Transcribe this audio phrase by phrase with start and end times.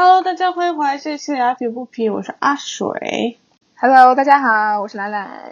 [0.00, 3.36] Hello，大家欢迎回来，这期阿皮不皮，我是阿水。
[3.74, 5.50] Hello，大家好，我是兰兰。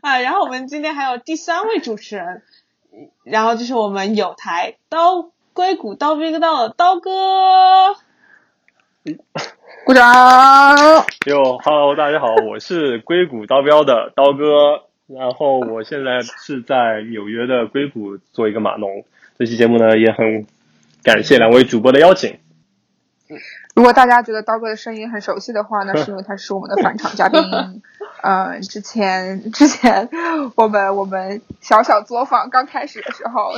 [0.00, 2.42] 啊，然后我们今天还有第三位主持人，
[3.22, 7.94] 然后就是我们有台刀硅谷刀逼刀的刀哥。
[9.84, 11.06] 鼓掌。
[11.26, 19.04] 哟，Hello，大家好，我是硅谷刀标的刀哥，然后我现在是在纽约的硅谷做一个码农。
[19.38, 20.48] 这期节目呢，也很
[21.04, 22.40] 感谢两位主播的邀请。
[23.74, 27.40] 如果大家觉得刀哥的声音很熟悉的话，那是因为他是我们的返场嘉宾。
[28.22, 30.08] 呃，之前之前
[30.54, 33.52] 我们我们小小作坊刚开始的时候，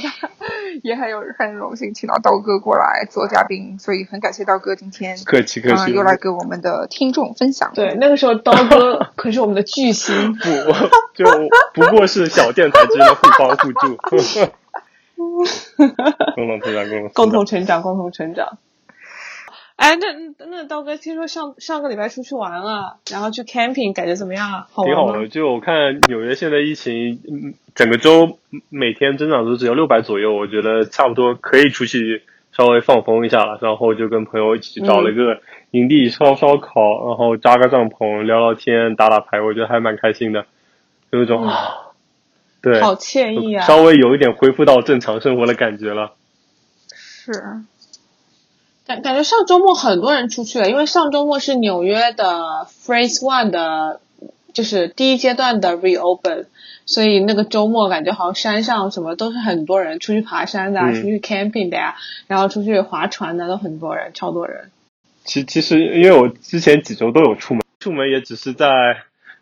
[0.83, 7.73] 也很有很荣幸请到刀哥过来做嘉宾，所以很感谢刀哥今天客气客气、呃，又来给我们的听众分享。
[7.75, 10.49] 对，那个时候刀哥 可是我们的巨星，不
[11.13, 11.27] 就
[11.75, 13.97] 不过是小电台之间的互帮互助，
[16.35, 18.57] 共同成长，共同共同成长，共同成长。
[19.77, 24.67] 哎，那那刀哥，听说上上个礼拜出去玩了，然后去 camping，感觉怎么样？
[24.73, 25.27] 好挺好的。
[25.27, 28.39] 就我看纽约现在疫情，嗯，整个州
[28.71, 32.23] 每天增长都只有六百左右，我觉得差不多可以出去
[32.53, 33.59] 稍微放风一下了。
[33.61, 35.41] 然后就跟朋友一起找了一个
[35.73, 40.47] 营地烧烧烤，嗯、然后扎个帐篷聊聊天、打打牌，我觉得还蛮开心的，
[41.11, 41.91] 有一种啊，
[42.63, 46.13] 对，好惬意啊，稍微有一点恢复到正常生活的感觉了。
[46.95, 47.33] 是。
[48.87, 54.01] 感感觉上周末很多人出去了，因为上周末是纽约的 Phase One 的，
[54.53, 56.45] 就是第一阶段的 reopen，
[56.85, 61.97] 所以那个周末感觉好像山上什么都是很多人出去爬山的、啊，嗯、出去 camping 的呀、啊，
[62.27, 64.71] 然后出去划船的都很多人，超多人。
[65.25, 68.69] 其其实因为我之前几周都有出门，出门也只是在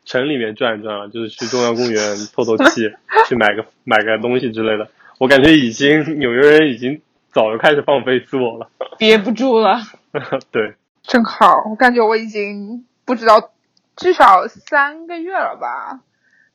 [0.04, 2.82] 城里面转一转，就是去中央公园透透气，
[3.28, 4.86] 去买个买个东西之类的。
[5.18, 7.00] 我感觉已经纽约人已经。
[7.32, 9.80] 早就开始放飞自我了， 憋不住了。
[10.52, 13.50] 对，正好，我感觉我已经不知道
[13.96, 16.00] 至少三个月了吧，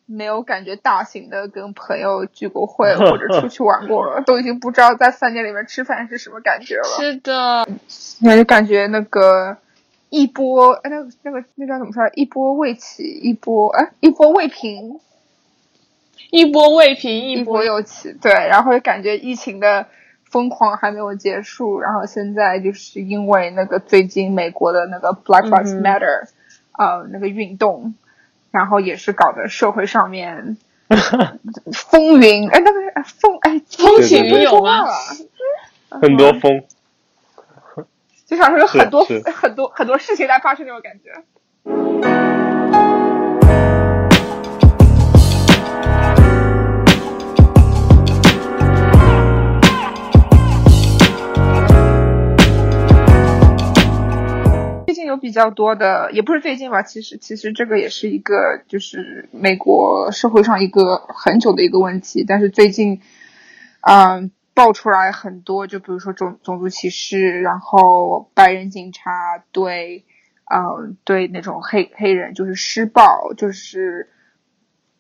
[0.05, 6.83] 没有感觉大型的跟朋友聚过会或者出去玩过了， 都已经不知道在饭店里面吃饭是什么感觉了。
[6.83, 7.67] 是的，
[8.21, 9.57] 那就感觉那个
[10.09, 12.07] 一波，哎，那个那个那叫怎么说？
[12.13, 14.99] 一波未起，一波哎，一波未平，
[16.29, 18.13] 一波未平，一波又起。
[18.21, 19.87] 对，然后感觉疫情的。
[20.29, 26.27] 疯狂还没有结束，然后现在就是因为那个最近美国的那个 Black Lives Matter，、
[26.77, 27.95] 嗯、呃，那个运动，
[28.51, 30.57] 然后也是搞得社会上面
[31.73, 34.85] 风云，哎，那个风，哎，风起云涌啊，
[36.01, 36.63] 很多风，
[38.27, 42.36] 就想说有很多很多很多事情在发生那种感觉。
[55.17, 63.01] 比较多的，也不是最近吧，其实其实这个也是一个，就是美国社会上一个很久的一个问题，但是最近，
[63.81, 70.05] 嗯，爆出来很多，就比如说种种族歧视，然后白人警察对，
[70.45, 74.09] 嗯，对那种黑黑人就是施暴，就是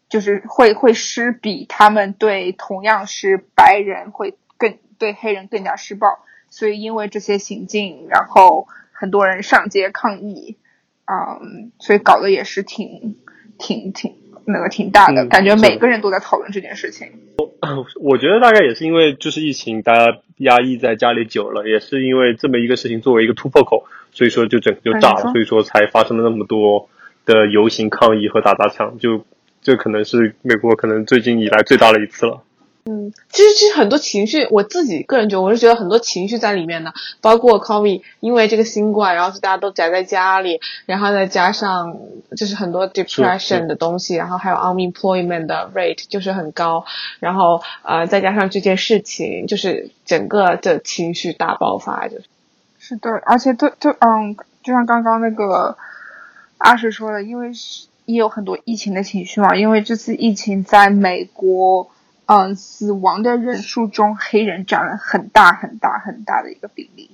[0.09, 6.07] 就是会会施比他们对同样是白人会更对黑人更加施暴，
[6.49, 8.67] 所以因为这些行径，然后。
[8.99, 10.57] 很多人上街抗议，
[11.05, 13.15] 嗯，所以搞得也是挺
[13.59, 14.15] 挺挺
[14.45, 17.11] 那个挺大的，嗯、感觉每个人都在讨论这件事情。
[18.01, 26.89] 我觉得大概也是因为就是疫情，大家压抑在家里久了，也是因为这么一个事情作为一个突破口，所以说就整个就炸了，所以说才发生了那么多
[27.25, 29.23] 的游行抗议和打砸抢，就
[29.61, 32.41] 这可能是美国可能最近以来最大的一次了。
[32.89, 41.97] 嗯，其实其实很多情绪，我自己个人觉得，我是觉得很多情绪在里面的，包括 COVID，因为这个新冠，然后是大家都宅在家里，然后再加上
[42.37, 46.85] 就是很多 depression 的东西，然后还有 unemployment 的 rate 就是很高，
[47.19, 52.23] 然后呃再加上这件事情，就是整个的情绪大爆发，就是
[52.79, 55.77] 是的，而且都就嗯，就像刚刚那个
[56.57, 57.51] 阿石说的，因为
[58.05, 61.89] 也有很多疫情的情绪嘛，因为这次疫情在美国。
[62.27, 67.09] 嗯，死亡的人数中，黑人占了很大很大很大的一个比例，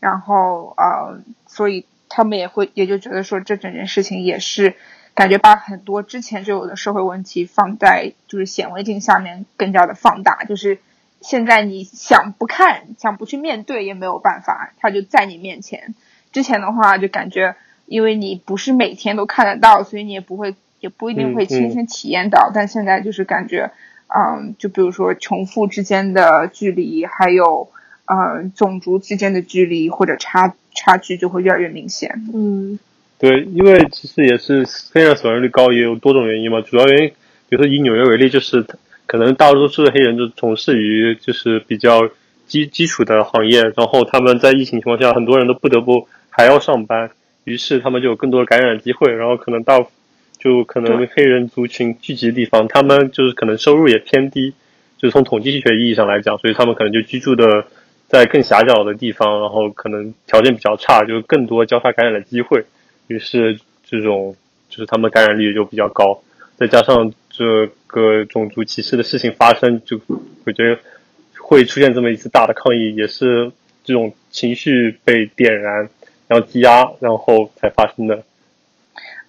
[0.00, 4.74] 然后呃，所以他们也会也就觉得说，这整件事情也是
[5.14, 10.80] 感觉把很多之前就有的社会问题放在就是显微镜下面更加的放大，就是
[11.20, 15.94] 现在你想不看，想不去面对也没有办法，它就在你面前。
[16.32, 17.54] 之前的话就感觉，
[17.86, 23.70] 因为你不是每天都看得到，所以你也不会也不一定会亲身体验到，但现在就是感觉。
[24.14, 27.68] 嗯，就比如说穷富之间的距离，还有
[28.06, 32.22] 嗯种族之间的距离或者差差距就会越来越明显。
[32.34, 32.78] 嗯，
[33.18, 36.60] 对，因为其实也是黑人死亡率高，也有多种原因嘛。
[36.60, 37.08] 主要原因，
[37.48, 38.66] 比如说以纽约为例，就是
[39.06, 42.10] 可能大多数的黑人就从事于就是比较
[42.46, 47.10] 基基础的行业，然后他们在疫情情况下，很多人都不得不还要上班，
[47.44, 49.78] 于是他们就有更多的感染机会，然后可能大
[50.42, 54.54] 就可能黑人族群聚集的地方，他们就是可能收入也偏低，
[54.98, 57.64] 就是从统计学意义上来讲，所以他们可能就居住的
[58.08, 62.64] 在更狭小的地方，然后可能条件比较差，就更多交叉感染的机会，
[63.06, 64.34] 于是这种
[64.68, 66.22] 就是他们感染率就比较高，
[66.56, 70.00] 再加上这个种族歧视的事情发生，就
[70.44, 70.80] 我觉得
[71.38, 73.52] 会出现这么一次大的抗议，也是
[73.84, 75.88] 这种情绪被点燃，
[76.26, 78.24] 然后积压，然后才发生的。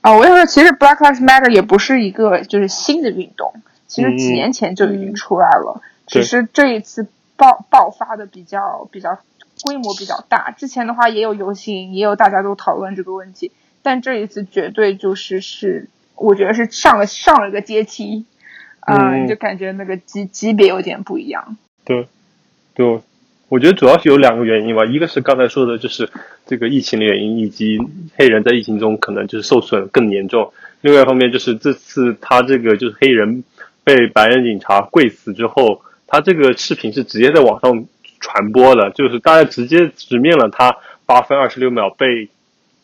[0.03, 3.53] 啊，我要说，其实 Black Lives Matter 也不是一个就是新的运动，
[3.88, 7.07] 其实几年前就已经出来了，只是这一次
[7.38, 9.17] 爆爆发的比较比较
[9.63, 10.51] 规模比较大。
[10.51, 18.25] 之前的话也有游行，也有大家都讨论这个问题，但这一次绝对就是是，我觉得是上了上了个阶梯，
[18.85, 21.56] 嗯，就感觉那个级级别有点不一样。
[21.85, 22.09] 对，
[22.75, 23.01] 对。
[23.53, 26.09] 我觉得主要是有两个原因吧，一个是刚才说的，就是
[26.47, 27.77] 这个疫情的原因，以及
[28.17, 30.51] 黑人在疫情中可能就是受损更严重。
[30.81, 33.44] 另外一方面就是这次他这个就是黑人
[33.83, 37.85] 被白人警察跪死之后，他这个视频是直接在网上
[38.19, 42.29] 传播的，就是大家直接直面了他八分二十六秒被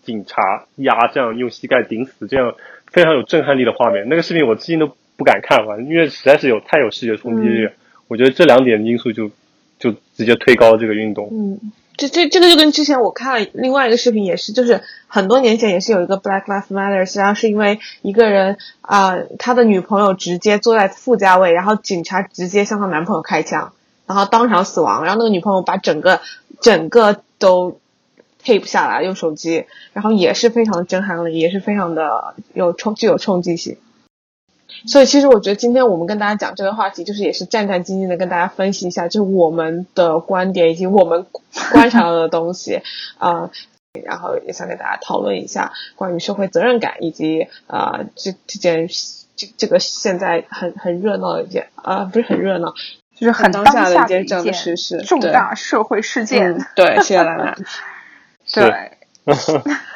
[0.04, 2.54] 警察压这样用膝盖顶死这样
[2.92, 4.08] 非常有震撼力的画面。
[4.08, 7.70] 那个视频我至今都不敢看完，因为实在是有太有视觉冲击力。
[8.08, 9.32] 我觉得这两点因素就。
[9.80, 11.30] 就直接推高这个运动。
[11.32, 23.74] 嗯，这这这个就跟之前我看另外一个视频也是，就是很多年前也是有一个 Black Lives Matter，实际上是因为一个人啊，他的女朋友直接坐在副驾位，然后警察直接向他男朋友开枪，
[24.06, 26.20] 然后当场死亡，然后那个女朋友把整个
[26.62, 27.80] 整个都
[28.44, 33.78] tape 下来用手机，然后也是非常的震撼力，也是非常的有冲具有冲击性。
[34.88, 41.26] 所以，其实我觉得今天我们跟大家讲这个话题，就是也是战战兢兢的跟大家分析一下，就是我们的观点以及我们
[41.72, 42.82] 观察到的东西
[43.18, 43.50] 啊，
[44.06, 48.88] 然后也想跟大家讨论一下关于社会责任感以及啊这这件
[49.36, 52.74] 这这个现在很很热闹的一件啊不是很热闹，
[53.16, 56.66] 就是很当下的一件政治实事重大社会事件。
[56.76, 57.58] 对，谢谢兰兰。
[58.54, 58.92] 对。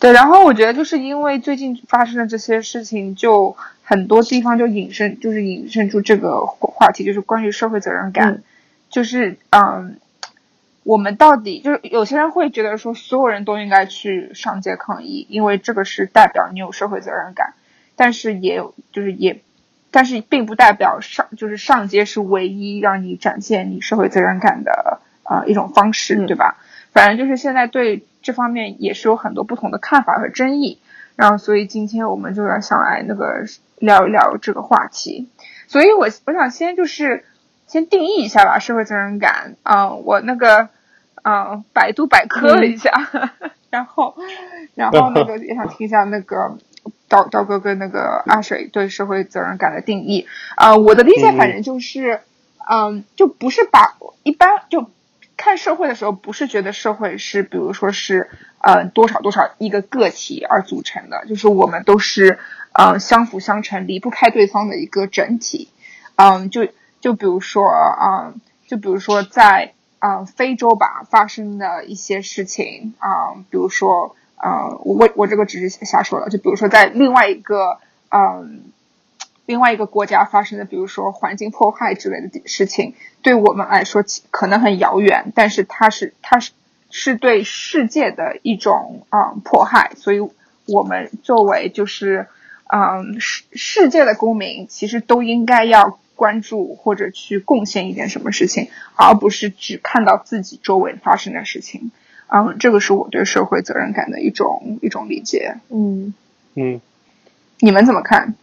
[0.00, 8.42] 对，然后我觉得就是因为最近发生的这些事情，就很多地方就引申，就是引申出这个话题，就是关于社会责任感。
[8.90, 9.98] 就是嗯，
[10.84, 17.54] 我们到底就是有些人会觉得说，所有人都应该去上街抗议，因为这个是代表你有社会责任感。
[17.96, 19.40] 但是也有，就是也，
[19.90, 26.56] 但是并不代表上就是上街是唯一让你展现你社会责任感的呃一种方式，对吧？
[26.92, 28.04] 反正就是现在对。
[28.28, 30.82] 这方面也是有很多不同的看法和争议，
[31.16, 33.46] 然后所以今天我们就要想来那个
[33.78, 35.30] 聊一聊这个话题。
[35.66, 37.24] 所以我我想先就是
[37.66, 40.68] 先定义一下吧，社会责任感啊，我那个
[41.22, 42.92] 嗯百度百科了一下，
[43.70, 44.14] 然后
[44.74, 46.58] 然后那个也想听一下那个
[47.08, 52.20] 刀刀哥跟那个阿水对社会责任感的定义啊，我的理解反正就是
[52.70, 54.90] 嗯，就不是把一般就。
[55.38, 58.28] 看社会的时候，不是觉得社会是，比如说是，
[58.60, 62.38] 呃，多少多少一个个体而组成的，就是我们都是，
[62.72, 65.70] 呃，相辅相成、离不开对方的一个整体。
[66.16, 66.66] 嗯，就
[67.00, 68.34] 就比如说，啊，
[68.66, 77.78] 就比如说在，啊，非洲吧发生的一些事情，啊，比如说，嗯，我我这个只是瞎说了，就比如说在另外一个，
[78.10, 78.72] 嗯。
[79.48, 86.52] 另外一个国家发生的，比如说环境破坏之类的事情，对我们来说可能很遥远，但是它是它是
[86.90, 90.20] 是对世界的一种嗯迫害，所以
[90.66, 92.26] 我们作为就是
[92.66, 101.90] 嗯世世界的公民，其实都应该要关注或者去贡献一点什么事情，而不是只看到自己周围发生的事情。
[102.26, 105.56] 嗯，这个是我对社会责任感的一种一种理解。
[105.70, 106.12] 嗯
[106.54, 106.82] 嗯，
[107.60, 108.34] 你们怎么看？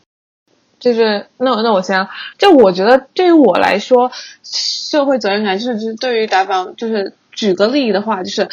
[0.85, 4.11] 就是那那我先，就我觉得对于我来说，
[4.43, 8.47] 社会责任感就是对于打榜，就是举个例的话，就是。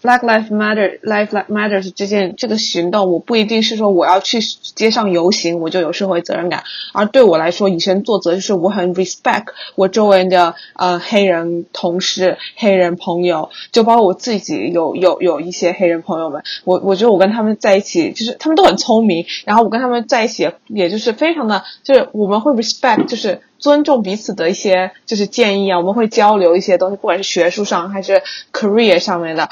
[0.00, 6.62] Black Lives Matter, Life Matters 这件这个行动，我不一定是说我要去街上游行，我就有社会责任感。
[6.92, 16.44] 而对我来说，以身作则就是我很 respect 我周围的呃黑人同事、黑人朋友，就包括我自己有有有一些黑人朋友们。
[16.64, 28.22] 我我觉得我跟他们在一起，就是他们都很聪明，然后我跟他们在一起，也就是非常的，就是我们会 respect，就是尊重彼此的一些就是建议啊，我们会交流一些东西，不管是学术上还是
[28.52, 29.48] career 上面的。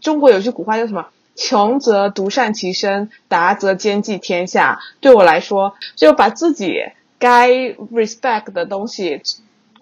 [0.00, 1.06] 中国有句古话叫什么？
[1.34, 4.80] 穷则独善其身，达则兼济天下。
[5.00, 6.76] 对我来说，就把自己
[7.18, 9.20] 该 respect 的东西。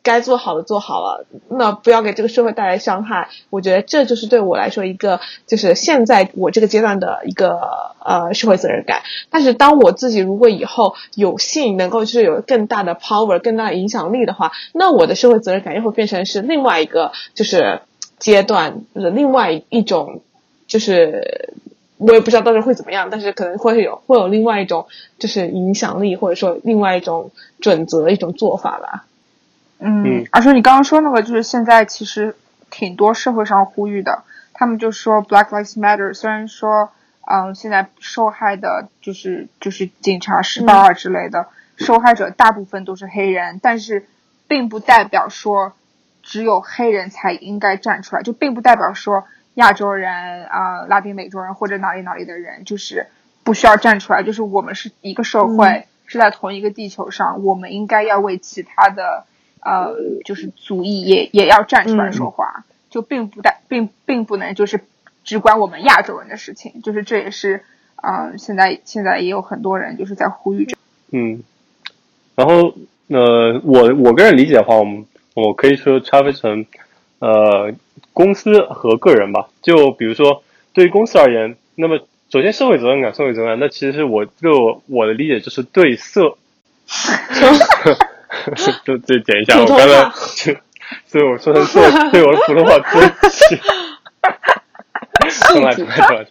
[0.04, 3.30] 该做好的做好了，那不要给这个社会带来伤害。
[3.48, 7.58] 我觉得这就是对我来说一个，就是现在我这个阶段的一个
[8.04, 9.00] 呃社会责任感。
[9.30, 17.80] 但是当我自己如果以后有幸能够就是有更大的 power、更大的影响力的话，那我的社会责任感又会变成是另外一个就是
[18.18, 20.20] 阶段的另外一种，
[20.66, 21.54] 就是
[21.96, 24.86] 我也不知道到时候会怎么样，但是可能会有会有另外一种
[25.18, 29.06] 就是影响力，或者说另外一种准则、一种做法吧。
[29.86, 32.34] 嗯，而且你刚刚说那个，就是现在其实
[32.70, 34.24] 挺多社会上呼吁的，
[34.54, 36.14] 他们就说 Black Lives Matter。
[36.14, 36.90] 虽然说，
[37.30, 44.06] 嗯，现在受害的就是就是警察施暴啊之类的，受害者大部分都是黑人，但是
[44.48, 45.74] 并不代表说
[46.22, 53.08] 只有黑人才应该站出来，就并不代表说亚洲人啊、拉丁美洲人或者哪里哪里的人就是
[53.42, 59.26] 不需要站出来，就是我们是一个社会，是在同一个地球上，我们应该要为其他的。
[59.64, 64.80] 呃，就是族裔也也要站出来说话，就并不带并并不能就是
[65.24, 67.64] 只管我们亚洲人的事情，就是这也是
[67.96, 70.76] 呃，现在现在也有很多人就是在呼吁这。
[71.12, 71.42] 嗯，
[72.34, 72.74] 然后
[73.08, 76.66] 呃，我我个人理解的话，我们我可以说拆分成
[77.20, 77.72] 呃
[78.12, 79.48] 公司和个人吧。
[79.62, 80.42] 就比如说
[80.72, 81.98] 对于公司而言，那么
[82.30, 86.36] 首先社会责任感，社会责任感，那其实是我就我的理解就是对社。
[88.84, 90.54] 就就剪一下，我刚才就，
[91.06, 91.64] 所以我说成
[92.10, 93.56] 对对我的普通话对不起。
[95.48, 96.24] 重来重来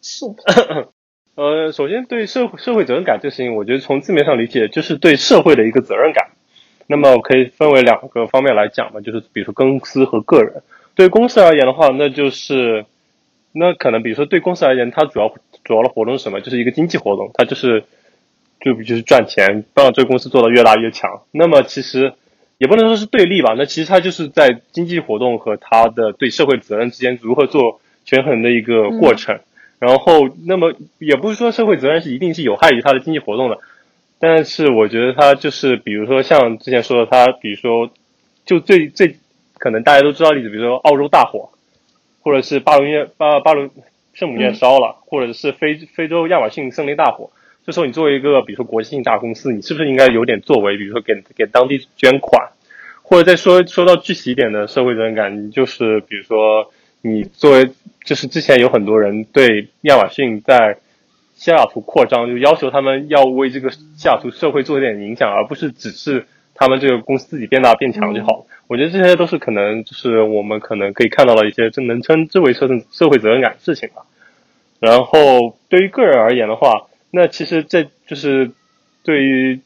[0.00, 0.86] 重来。
[1.34, 6.30] 呃，首先对社会社会责任感这个事情，我觉得从字面上理解就是对社会的一个责任感。
[6.88, 10.62] 那么我可以分为两个方面来讲嘛，就是比如说公司和个人。
[10.94, 12.84] 对公司而言的话，那就是
[13.52, 15.32] 那可能比如说对公司而言，它主要
[15.64, 16.40] 主要的活动是什么？
[16.40, 17.84] 就是一个经济活动，它就是。
[18.64, 21.22] 就就是赚钱，让这个公司做得越大越强。
[21.32, 22.12] 那么其实
[22.58, 29.40] 也不能说是对立吧，那其实它就是在经济活动和它的对社会责任之间如何做权衡的一个过程。
[29.78, 33.58] 然后，那么也不是说社会责任是一定是有害于它的经济活动的，
[34.20, 37.90] 但是我觉得它就是，比如说像之前说的，它比如说
[38.46, 39.16] 就最最
[39.58, 41.50] 可能大家都知道例子，比如说澳洲大火，
[42.22, 43.70] 或者是巴伦月巴巴伦
[44.14, 47.30] 圣母院烧了，或者是非非洲亚马逊森林大火。
[47.64, 50.76] 这时候，你作为一个比如说国际性大公司，你是不是应该有点作为？
[50.76, 52.50] 比如说给给当地捐款，
[53.02, 57.70] 或者再说说到具体一点的社会责任感，你就是比如说你作为
[58.02, 60.78] 就是之前有很多人对亚马逊在
[61.34, 66.26] 西雅图扩张，就要求他们要为这个西雅图社会做一点影响，而不是只是
[66.56, 68.44] 他们这个公司自己变大变强就好。
[68.66, 74.02] 我觉得这些都是可能就是我们可能可以看到的一些这能称之为社社会责任感的事情吧。
[74.80, 76.88] 然后对于个人而言的话。
[77.14, 78.52] 那其实这就是
[79.04, 79.60] 对于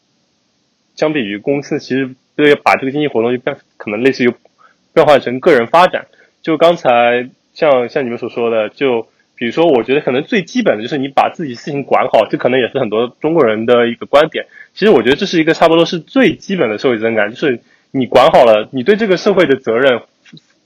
[0.97, 4.35] 相比于公司，其实对于把这个经济活动就变可能类似于
[4.93, 6.07] 变换成个人发展。
[6.43, 14.47] 就刚才像像你们所说的，就比如说，我觉得可能最基本的就是你把自己事情管好，这可能也是很多中国人的一个观点。
[14.75, 17.61] 其实我觉得这是一个差不多是最基本的社会责任感，就是
[17.93, 20.03] 你管好了，你对这个社会的责任，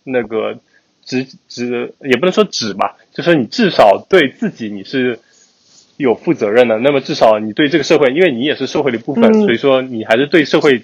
[0.04, 0.58] 那个
[1.04, 5.18] 只只也不能说只吧，就是你至少对自己你是。
[6.00, 10.82] 有负责任的，那么至少你对这个社会，因为你也是社会的一部分，所以说你还是对社会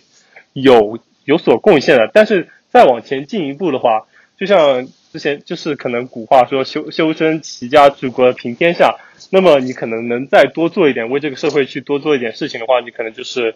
[0.52, 2.10] 有有所贡献的。
[2.12, 4.06] 但是再往前进一步的话，
[4.38, 8.96] 就像之前就是可能古话说“修修身齐家治国平天下”，
[9.32, 13.54] 那么你可能能再多做一点，为这个社会去多做一点事情的话，你可能就是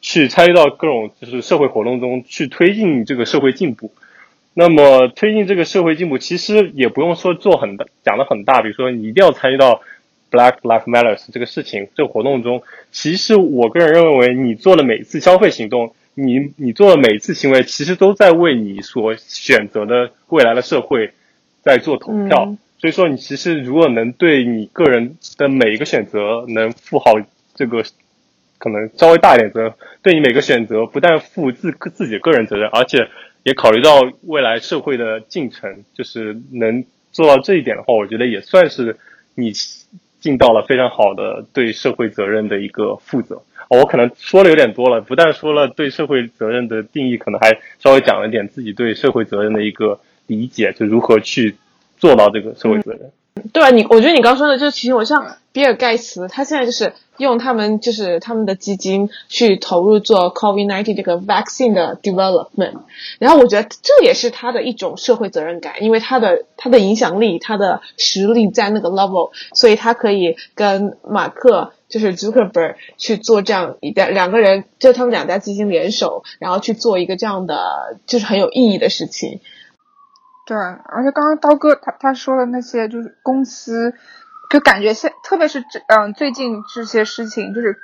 [0.00, 3.92] 去参与到各种就是社会活动中去推进这个社会进步。
[4.54, 9.82] 那么推进这个社会进步，其实也不用说做很大讲的很大，比如说你一定要参与到。
[10.32, 21.12] Black Lives Matters 这个事情，这个活动中，其实我个人认为，你做的每一次消费行动，你你做的每一次行为，其实都在为你所选择的未来的社会
[21.60, 22.56] 在做投票。
[22.78, 27.12] 所以说，你其实如果能对你个人的每一个选择能负好
[27.54, 27.84] 这个
[28.58, 33.06] 可能稍微大一点责任，对你每个选择不但负自自己的个人责任，而且
[33.42, 38.96] 也考虑到未来社会的进程，就是能做到这一点的话，我觉得也算是
[39.34, 39.52] 你。
[40.22, 43.42] 尽到了非常好的对社会责任的一个负责。
[43.68, 49.98] 我可能说的有点多了，不但说了对社会责任的定义，可能还稍微讲了点自己对社会责任的一个
[50.28, 51.56] 理解，就如何去
[51.98, 53.10] 做到这个社会责任。
[53.52, 62.80] 对啊，你我觉得你刚说的，就是其实我像比尔盖茨他现在就是用他们就是他们的基金去投入做 COVID-19 这个 vaccine 的 development，
[63.18, 79.40] 然后我觉得这也是他的一种社会责任感，因为他的他的影响力、他的实力在那个 level，所以他可以跟马克就是 Zuckerberg 去做这样一两两个人，就他们两家基金联手，然后去做一个这样的就是很有意义的事情。
[80.46, 83.94] 对，而且刚刚刀哥他他说的那些就是公司。
[84.50, 87.78] 就感觉现，特别是这，嗯，最近这些事情，就是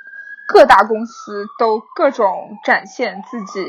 [0.47, 3.65] 各大公司都各种展现自己，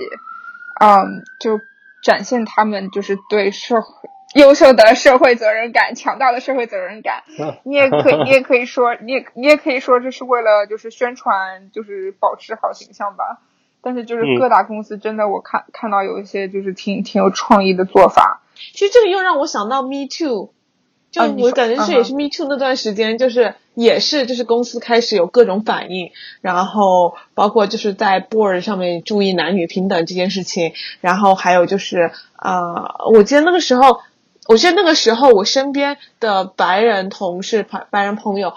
[0.79, 1.59] 嗯，就
[2.03, 7.23] 展现他们就是对社会优秀的社会责任感、强大的社会责任感。
[7.63, 13.41] 你也可以，你也可以说，你也你也可以说，这是为了就是宣传，就是保持好形象吧。
[13.81, 18.40] 但是就是各大公司真的，我看看到有一些就是挺挺有创意的做法。
[18.73, 20.53] 其实这个又让我想到 Me Too。
[21.11, 33.99] 就我感觉是也是 Me Too 那段时间，就是也是就是公司开始有各种反应，然后包括就是在 board 上面注意男女平等这件事情，然后还有就是呃，我记得那个时候，
[34.47, 38.55] 我记得那个时候我身边的白人同事、白白人朋友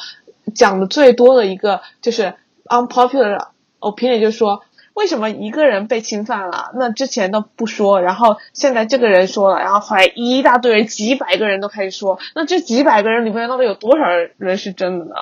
[0.54, 3.48] 讲的最多的一个就是 unpopular
[3.80, 4.62] opinion，就是说。
[4.94, 14.06] 为什么一个人被侵犯了，那之前都不说，然后现在这个人说了，然后后来一大堆人，几百个人都开始说，那这几百个人里面到底有多少
[14.38, 15.16] 人是真的呢？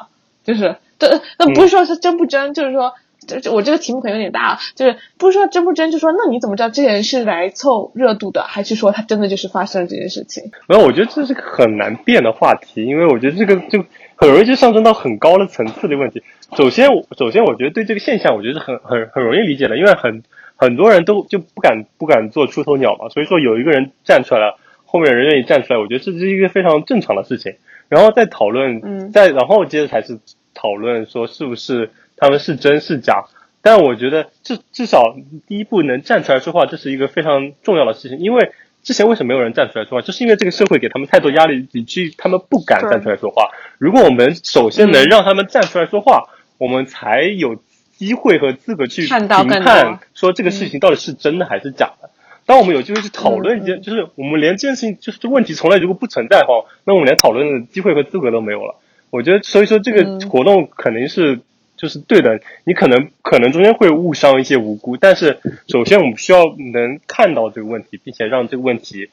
[0.44, 2.94] 就是，这那不是说是真不真，就是说，
[3.25, 10.51] 这我这个题目可能有点大，就是不是说真不真，就说那你怎么知道这些人是来凑热度的，还是说他真的就是发生了这件事情？
[10.68, 13.86] 没有，我觉得这是个很难辩的话题，因为我觉得这个就。
[14.22, 16.22] 很容易就上升到很高的层次的问题。
[16.56, 16.88] 首先，
[17.18, 20.22] 首先，我觉得对这个现象，我觉得是很很很容易理解的，因为很
[20.56, 23.10] 很多人都就不敢不敢做出头鸟嘛。
[23.10, 27.56] 所以说，有一个人站出来了，后面人愿意站出来，我觉得这是一个非常正常的事情。
[27.90, 30.20] 然后再讨论，再然后接着才是
[30.54, 33.24] 讨论说是不是他们是真是假。
[33.64, 35.16] 但我觉得至至少
[35.48, 38.51] 第一步能站出来说话，这是一个非常重要的事情，因为。
[38.83, 40.05] 之前为什么没有人站出来说话？
[40.05, 43.50] 就是因为这个社会给他们太多压力，以至于他们不敢站出来说话。
[43.77, 47.61] 如果我们首先能让他们站出来说话，我们才有
[47.96, 52.09] 机会和资格去评判说这个事情到底是真的还是假的。
[52.46, 56.53] 当我们有机会去讨论一件，就是我们连这件事情就是这问题从来如果不存在的话，
[56.85, 58.75] 那我们连讨论的机会和资格都没有了。
[59.09, 61.39] 我觉得，所以说这个活动肯定是。
[61.81, 69.09] 就是对的，你可能可能中间会误伤一些无辜，但是首先我们需要能看到这个问题，并且让这个问题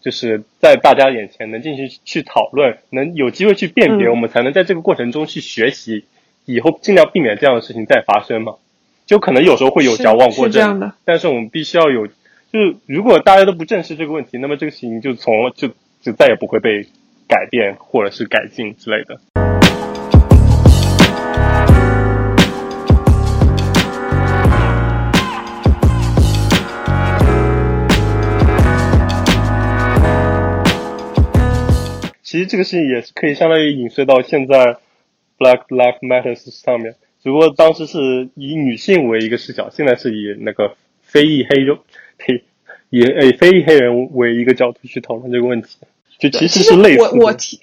[0.00, 6.06] 就是在大家眼前能进行去讨论，能有机会去辨别，我们才能在这个过程中去学习，
[6.44, 8.54] 以后尽量避免这样的事情再发生嘛。
[9.06, 12.12] 就可能有时候会有矫枉过正，但是我们必须要有，就
[12.60, 15.68] 是如果大家都不正视这个问题，那么这个事情就从就
[16.02, 16.84] 就再也不会被
[17.28, 19.37] 改变或者是改进之类的。
[32.28, 34.76] 其实这个事情也是可以相当于影射到现在
[35.38, 41.78] ，Black Lives Matters 上面，只不过当时是以女性为一个视角，现在是以那个非裔黑人，
[42.18, 42.44] 呸，
[42.90, 45.78] 以诶非裔黑人为一个角度去讨论这个问题，
[46.18, 47.00] 就其实是类似。
[47.00, 47.60] 我我提，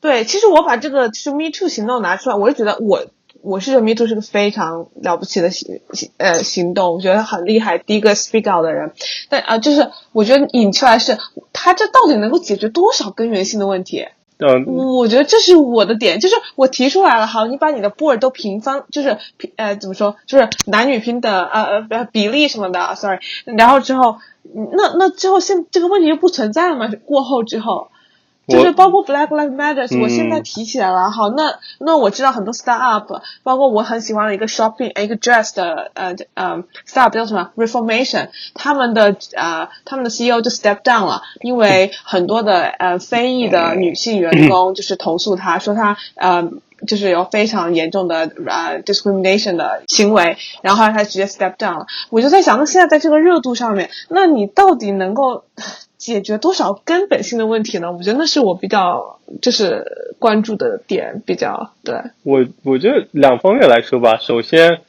[0.00, 3.10] 对，其实我把这个就是 Me Too 行动拿出来，我就觉得我。
[3.42, 8.92] 我是觉得 Me Too 是个非常了不起的行行呃行动，我觉得很厉害，第一个 speak out 的人。
[9.28, 11.18] 但啊，就是我觉得引出来是，
[11.52, 14.06] 他这到底能够解决多少根源性的问题？
[14.38, 14.64] 嗯，
[14.96, 24.18] 我觉得这是我的点，就是我提出来了，好，你把你的 board 都平方，就是平呃怎么说，就是男女平等呃呃比例什么的，sorry，然后之后
[24.72, 26.88] 那那之后现这个问题就不存在了嘛？
[27.04, 27.88] 过后之后。
[28.48, 46.50] 就是包括 Black Lives Matters，我现在提起来了，好，那那我知道很多 startup，包括我很喜欢的一个 shopping 一个 dress 的呃呃 startup 叫什么？Reformation，他们的呃他们的 CEO 就 step down 了，因为很多的呃非裔的女性员工就是投诉他说他呃
[46.86, 55.44] 就是有非常严重的呃 discrimination 的行为，然后他直接 step down 了，我就在想，那现在在这个热度上面，那你到底能够？
[56.02, 57.92] 解决多少根本性的问题呢？
[57.92, 61.94] 我觉得那是我比较就是关注的点，比较对。
[62.24, 64.16] 我我觉得两方面来说吧。
[64.16, 64.80] 首先，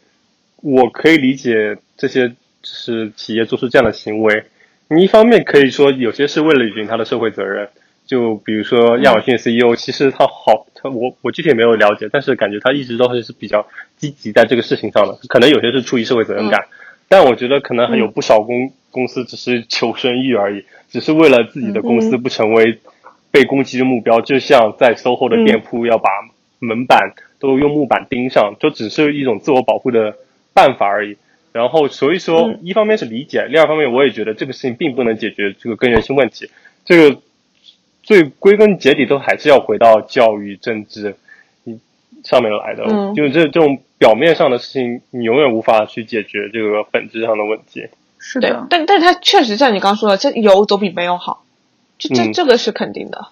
[0.63, 4.45] 我可以理解这些就是企业做出这样的行为。
[4.87, 7.69] 你一方面可以说有些是为了履行他的社会责任，
[8.05, 13.65] 就比如说亚马逊 CEO，其实他好，他我我具体没有了解，但是感觉他一直都还是比较
[13.97, 15.17] 积极在这个事情上的。
[15.29, 16.65] 可能有些是出于社会责任感，
[17.07, 20.65] 但我觉得可能还有不少公公司只是求生欲而已。
[20.89, 22.79] 只是为了自己的公司不成为
[23.31, 26.09] 被攻击的目标，就像在 SOHO 的店铺要把
[26.59, 30.15] 门板都用木板钉上，就只是一种自我保护的
[30.53, 31.17] 办法而已。
[31.51, 36.49] 然后所以说，一方面是理解，另二方面我也觉得这个事情并不能解决这个根源性问题。
[36.85, 37.21] 这个
[38.03, 41.15] 最归根结底都还是要回到教育、政治
[42.23, 42.83] 上面来的。
[42.83, 47.87] 嗯，就是这这种表面上的事情，你永远无法去解决这个本质上的问题。
[48.19, 51.43] 是的，但但是它确实像你刚说的，这有总比没有好，
[51.97, 53.27] 这这这个是肯定的。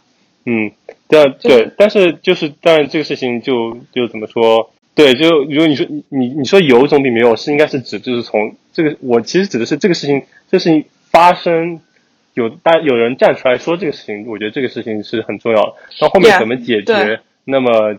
[0.45, 0.71] 嗯，
[1.07, 4.71] 对对，但是就是当然这个事情就就怎么说？
[4.95, 11.79] 对，就如果你说你你说有总比没有是应该是指就是从这个我其实指的是这个事情，这事情发生
[12.33, 15.73] 有大有人站出来说这个事情，我觉得这个事情是很重要的。
[15.99, 17.95] 到后面怎么解决，那么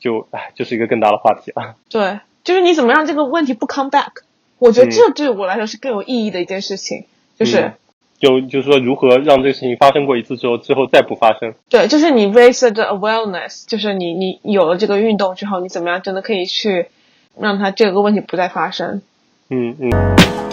[0.00, 1.74] 就唉就是一个更大的话题了。
[1.88, 4.22] 对，就是你怎么让这个问题不 come back？
[4.58, 7.04] 我觉得这对我来说是更有意义的一件事情，
[7.38, 7.72] 就是
[8.18, 11.54] 就就是说如何让这个事情发生过一次之后，之后再不发生。
[11.68, 16.86] 对，就是你 raise the awareness，就是你你有了这个运动之后，你怎么样真的可以去
[17.38, 19.02] 让它这个问题不再发生？
[19.50, 20.45] 嗯嗯。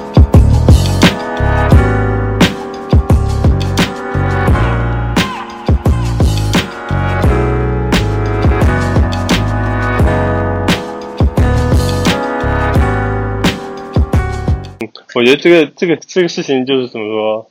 [15.16, 17.50] 我觉得这个这个这个事情就是怎么说，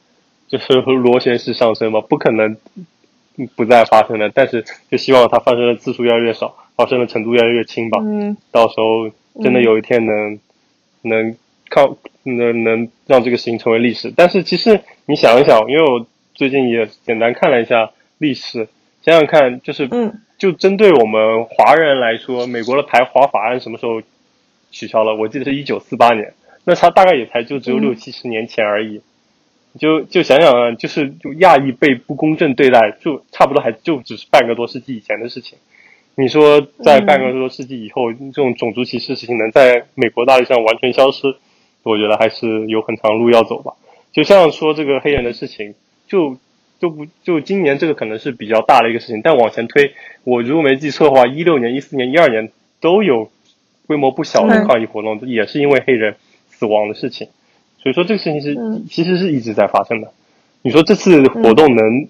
[0.49, 2.57] 就是 螺旋式上升嘛，不可能
[3.57, 4.29] 不再发生了。
[4.29, 7.99] 但是就希望它发生的次数越来越少，发生的程度越来越轻吧。
[8.03, 9.11] 嗯，到时候
[9.43, 10.39] 真的有一天能
[11.03, 11.37] 能
[11.71, 14.13] 靠能能让这个事情成为历史。
[14.17, 18.69] 但是其实你想一想，因为我最近也简单看了一下历史，
[19.03, 24.03] 想想看，就是嗯，就针对我们华人来说，美国的排华法案什么时候
[24.71, 25.15] 取消了？
[25.15, 26.35] 我记得是一九四八年。
[26.65, 29.01] 那他大概也才就只有六七十年前而已，
[29.79, 35.59] 就就想想啊，就是就亚裔被不公正对待，就差不多还就只是半个多世纪以前的事情。
[36.15, 41.35] 你说在半个多世纪以后，这种种族歧视事情能在美国大地上完全消失，
[41.83, 43.73] 我觉得还是有很长路要走吧。
[44.13, 45.75] 就像说这个黑人的事情，
[46.07, 46.37] 就
[46.79, 49.95] 就不就今年这个可能是比较大的一个事情，但往前推，
[50.25, 53.31] 我如果没记错的话，一六年、一四年、一二年都有
[53.87, 56.15] 规模不小的抗议活动，也是因为黑人。
[56.63, 57.27] 死亡的事情，
[57.83, 58.57] 所以说这个事情是
[58.89, 60.13] 其实是一直在发生的。
[60.63, 62.07] 你说这次活动能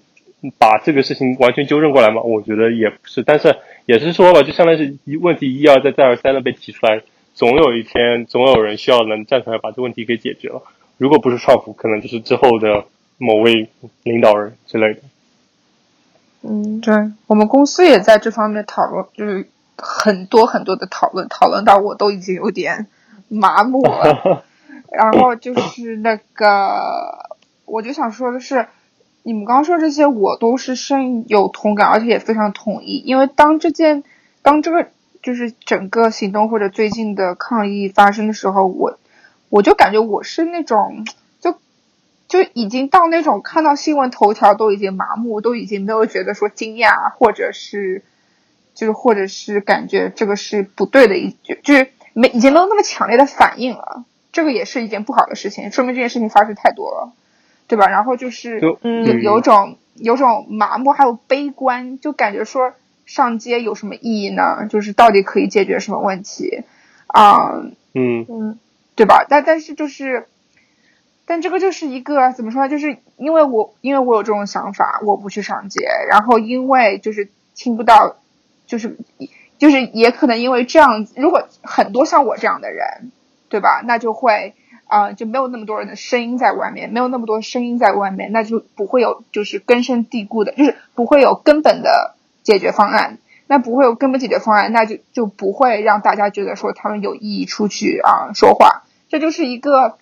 [0.59, 2.21] 把这个事情完全纠正过来吗？
[2.21, 3.55] 我觉得也不是，但是
[3.87, 7.01] 也是说吧，就相当于是一问题一而再再而三的被提出来，
[7.33, 10.61] 总有一天总有人需要能站出来把这个问题给解决了。
[10.99, 12.85] 如果不是创普，可能就是之后的
[13.17, 13.69] 某位
[14.03, 14.99] 领导人之类的。
[16.43, 16.93] 嗯，对
[17.25, 22.85] 我们公司也在这方面讨论，就是很多很多的讨论，讨论到我都已经有点。
[23.33, 24.43] 麻木了，
[24.91, 27.29] 然后就是那个，
[27.65, 28.67] 我就想说的是，
[29.23, 33.01] 你们刚刚说这些，我都是深有同感，而且也非常同意。
[33.05, 34.03] 因为当这件，
[34.41, 34.87] 当这个
[35.21, 38.99] 就是整个行动或者最近的抗议发生的时候，我
[39.49, 41.05] 我就感觉我是那种，
[41.39, 41.55] 就
[42.27, 48.03] 就已经到那种看到新闻头条都已经麻木，都已经没有觉得说惊讶，或者是
[48.75, 51.89] 就是或者是感觉这个是不对的一就是。
[52.13, 57.11] 没，已经没有那么强烈的反应了，这个也是一件不好的事情，说明这件事情发生太多了，
[57.67, 57.87] 对吧？
[57.87, 58.77] 然后就是有
[59.19, 62.73] 有种有种麻木，还有悲观，就感觉说
[63.05, 64.67] 上街有什么意义呢？
[64.69, 66.63] 就是到底可以解决什么问题
[67.07, 67.51] 啊？
[67.93, 68.59] 嗯嗯，
[68.95, 69.25] 对吧？
[69.27, 70.27] 但但是就是，
[71.25, 72.69] 但这个就是一个怎么说呢？
[72.69, 78.17] 就是因为我因为我有这种想法，我不去上街，然后因为就是听不到，
[78.67, 78.97] 就是。
[79.63, 83.13] 就是也可能因为这样子，如果很多像我这样的人，
[83.47, 83.81] 对吧？
[83.85, 84.55] 那就会
[84.87, 93.19] 啊，就没有那么多人的声音在外面，没有那么多声音在外面，那就不会有就是根深蒂固的，就是不会有根本的解决方案。
[93.47, 98.83] 那不会有根本解决方案，那就就不会让大家觉得说他们有意义出去啊说话。
[99.07, 99.97] 这就是一个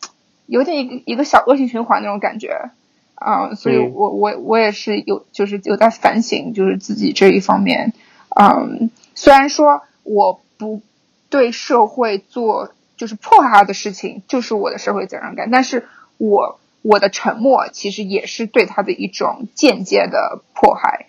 [0.48, 2.72] 有点一个一个小恶性循环那种感觉
[3.14, 3.54] 啊。
[3.54, 7.94] 所以我我我也是有就是有在反省，就是自己这一方面，
[8.36, 8.90] 嗯。
[9.16, 10.82] 虽然说我不
[11.30, 21.08] 对社会做就是破坏他的事情，就是我的社会责任感，但是我我的沉默其实也是对他的一种间接的迫害。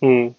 [0.00, 0.34] 嗯，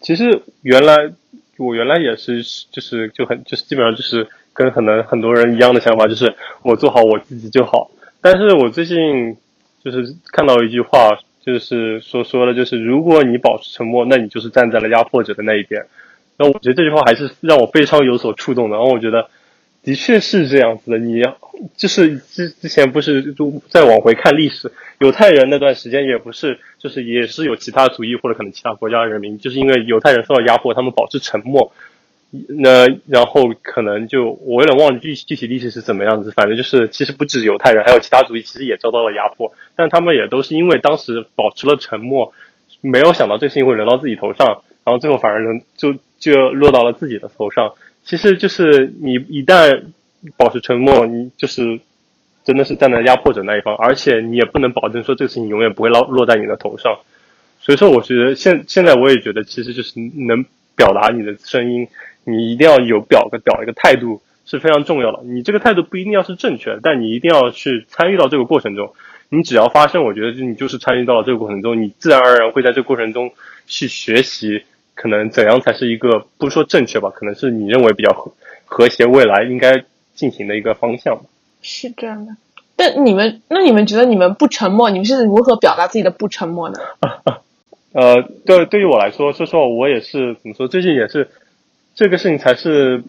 [0.00, 1.12] 其实原来
[1.56, 7.90] 我原来也是就是就很就是基本上就是跟可能很多人一样的想法，就是我做好我自己就好。
[8.20, 9.36] 但是我最近
[9.84, 15.86] 就是看到一句话，就是说说的就是如果你保持沉默，那你就是站在了压迫者的那一边。
[16.38, 18.76] 那我觉得这句话还是让我非常有所触动的。
[18.76, 19.28] 然后我觉得，
[19.82, 20.98] 的确是这样子的。
[20.98, 21.22] 你
[21.76, 31.72] 就是之之前不是就再往回看历史，犹太人那段时间也不是，就是也是有其他族裔或者可能其他国家的人民，就是因为犹太人受到压迫，他们保持沉默。
[32.48, 42.34] 那然后可能就我有点忘了具具体历史是怎么样子，反正就是其实不止犹太人，还有其他族裔其实也遭到了压迫，但他们也都是因为当时保持了沉默，
[42.82, 47.72] 没有想到这个事情会轮到自己头上，然后最后反而能就就落到了自己的头上。
[48.04, 49.84] 其实就是你一旦
[50.36, 51.80] 保持沉默，你就是
[52.44, 56.98] 真的是站在压迫者那一方，而且你也不能保证说这个事情永远不会落落在你的头上。
[57.58, 60.44] 所以说，我觉得现现在我也觉得，其实就是能
[60.76, 61.88] 表达你的声音。
[62.28, 65.22] 你一定要有表个表一个态度是非常重要的。
[65.22, 68.92] 你这个态度不一定要是正确，但你一定要去参与到这个过程中。
[69.28, 73.32] 你只要发声，我觉得你就是参与到了这个过程中，你自然而然会在这过程中
[73.66, 74.62] 去学习，
[74.96, 78.32] 可能怎样才是一个不说正确吧，可能是你认为比较和
[78.64, 79.84] 和谐未来应该
[80.16, 81.20] 进行的一个方向。
[81.62, 82.32] 是这样的。
[82.74, 86.80] 但你们那你们觉得你们不沉默，你们是如何表达自己的不沉默呢？
[87.94, 91.28] 呃，对，对于我来说，说实话，我也是怎么说，最近也是。
[91.94, 93.02] 这个事情才是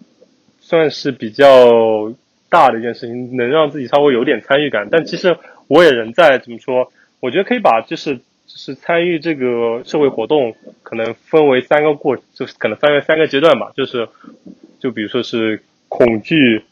[0.62, 2.14] 算是比较
[2.50, 4.88] 大的一件事情，能让自己稍微有点参与感。
[4.90, 6.90] 但其实我也仍在怎么说？
[7.20, 13.74] 我觉得可以把就是就是参与这个社会活动，可能分为三个过，就是可能分为三个阶段吧。
[13.76, 14.08] 就是
[14.80, 16.64] 就比如说是恐惧、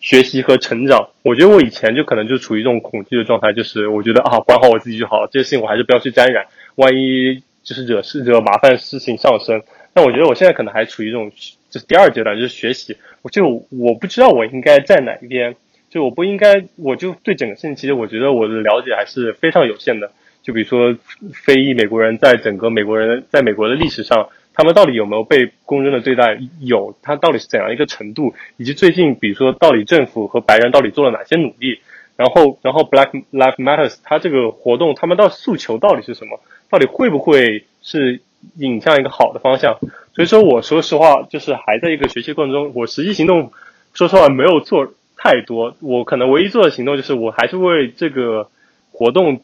[0.00, 1.08] 学习和成长。
[1.22, 9.60] 我觉得我以前就可能就处于这种恐惧的状态，就是我觉得啊，管好我自己就好了，这些事情我还是不要去沾染，万一就是惹事惹麻烦，事情上升。
[9.92, 11.30] 但我觉得我现在可能还处于这种，
[11.68, 12.96] 就是第二阶段，就是学习。
[13.22, 15.56] 我就我不知道我应该在哪一边，
[15.90, 20.12] 就我不应该，我就对整个事情，其实我觉得我的了解还是非常有限的。
[20.48, 20.96] 就比如说，
[21.44, 26.38] 非裔美国人在整个美国人在美国的历史上，他们到底有没有被公正的对待？
[26.60, 28.32] 有，他到底是怎样一个程度？
[28.56, 31.80] 以及最近，比如说，到底政府和白人到底做了哪些努力？
[32.16, 36.40] 然后，然后，Black Life Matters，它这个活动，他们到诉求到底是什么？
[36.70, 38.22] 到底会不会是？
[38.56, 39.80] 引向一个好的方向，
[40.14, 42.70] 所以说我说实话，就是还在一个学习过程中。
[42.72, 43.50] 我实际行动，
[43.94, 45.74] 说实话没有做太多。
[45.80, 48.48] 我可能唯一做的行动就是，我还是为这个
[48.92, 49.40] 活动，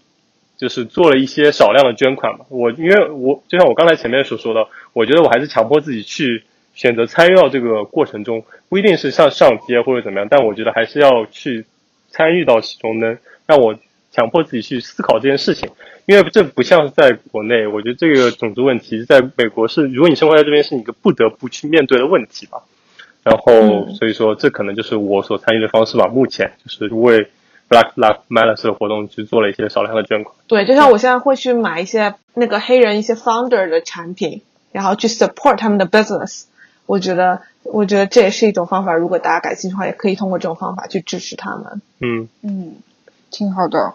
[0.57, 2.47] 就是做了一些少量的捐款嘛。
[2.49, 11.67] 我因为我就像我刚才前面所说的，我觉得我还是强迫自己去选择参与到这个过程中，不一定是像上街或者怎么样，但我觉得还是要去
[12.09, 13.77] 参与到其中，能让我
[14.11, 15.71] 强迫自己去思考这件事情。
[16.07, 22.59] 因为这不像是在国内，我觉得这个种族问题在美国是，如果你生活在这边，是一个不得不去面对的问题吧。
[23.23, 26.09] 然后，所以说这可能就是我所参与的方式吧。
[26.09, 27.29] 目前就是为
[27.75, 30.37] Black Lives Matter 的活动去做了一些少量的捐款。
[30.47, 36.45] 对，就像我现在会去买一些那个黑人一些 founder 的产品，然后去 support 他们的 business。
[36.87, 38.93] 我觉得，我觉得这也是一种方法。
[38.93, 41.83] 如果大家感兴趣的话，也可以通过这种方法去支持他们。
[41.99, 42.77] 嗯嗯，
[43.31, 43.95] 挺好的。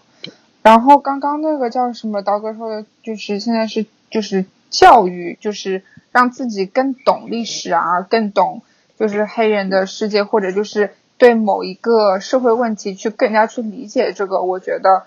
[0.62, 8.62] 然后刚刚那个叫什么刀哥说的，就是现在是就是教育，就是让自己更懂历史啊，更懂
[9.00, 14.42] 就是黑人的世界，或者就是对某一个社会问题去更加去理解这个。
[14.42, 15.06] 我觉得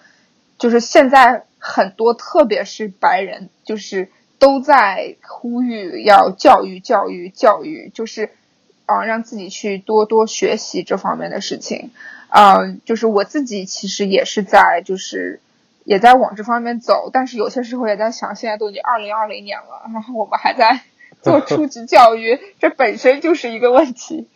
[0.58, 8.30] 就是现在很多，特别是白人，就是都在呼吁要教育、教育、教育，就是
[8.84, 11.90] 啊，让自己去多多学习这方面的事情。
[12.28, 15.40] 嗯，就是我自己其实也是在，就是
[15.84, 20.82] 也在往这方面走，但是有些时候也在想，现在都已经二零二零年了，然后我们还在
[21.22, 24.28] 做初级教育，这本身就是一个问题。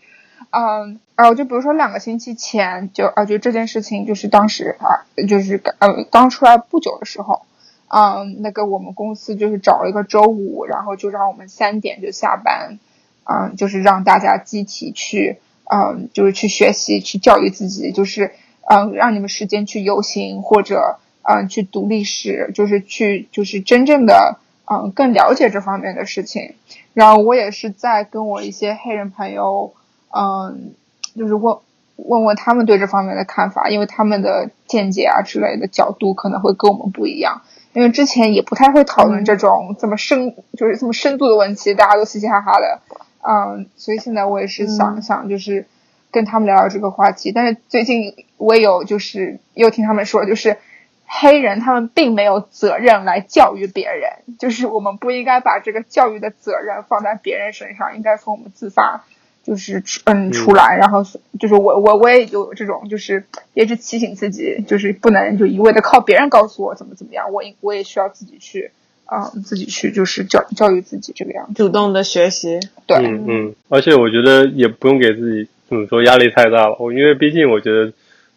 [0.51, 7.43] 嗯，啊，就比如说两个星期前，就啊，就这件事情，就是当时啊，就是呃刚出来不久的时候，
[7.89, 12.79] 嗯，那个我们公司就是找了一个周五，然后就让我们三点就下班，
[13.25, 15.39] 嗯，就是让大家集体去。
[15.69, 18.31] 嗯，就是去学习，去教育自己，就是
[18.71, 24.39] 嗯，让你们时间去游行或者嗯去读历史，就是去就是真正的
[24.71, 26.55] 嗯更了解这方面的事情。
[26.95, 29.75] 然后我也是在跟我一些黑人朋友
[30.15, 30.75] 嗯，
[31.17, 31.59] 就是问
[31.97, 37.43] 问问他们对这方面的看法，因为他们的见解啊之类的角度可能会跟我们不一样。
[37.73, 42.81] 因为之前也不太会讨论这种这么深就是这么深度的问题，大家都嘻嘻哈哈的。
[43.21, 45.67] 嗯，所以现在我也是想想，就是
[46.11, 47.33] 跟他们聊聊这个话题。
[47.33, 50.57] 但是最近我也有就是又听他们说，就是
[51.05, 59.05] 黑人他们并没有责任来教育别人，就是我们不应该把这个教育的责任放在别人身上，应该从我们自发
[59.47, 60.77] 就是嗯出来。
[60.77, 61.05] 然后
[61.39, 68.73] 就是我我我也有这种，就是也是提醒自己，就是不能就一味的靠别人告诉我怎么怎么样，我我也需要自己去。
[69.09, 76.77] 啊，自己去就是教教育自己这个样子，主动的学习，对，嗯嗯，而且我觉得也不用给自己怎么说压力太大了。
[76.81, 77.93] 我因为毕竟我觉得，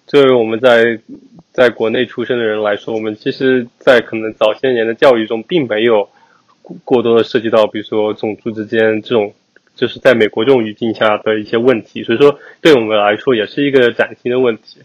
[0.06, 1.00] 作为我们在
[1.52, 6.08] 在国内出生的人来说，我们其实，在可能早些年的教育中，并没有
[6.86, 9.34] 过多的涉及到，比如说种族之间这种，
[9.80, 12.04] 就是在美国这种语境下的一些问题。
[12.04, 14.82] 所以说，对我们来说也是一个崭新的问题。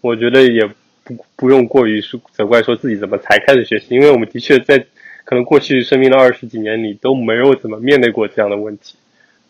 [0.00, 0.66] 我觉得也
[1.04, 4.78] 不不用过于是责怪说自己怎么才开始学习，因为我们的确在
[5.24, 8.96] 可能过去生命的二十几年里都没有怎么面对过这样的问题。